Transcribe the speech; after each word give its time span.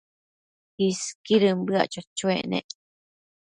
Isquidën 0.87 1.59
bëac 1.67 1.87
cho-choec 1.93 2.41
nec 2.51 2.67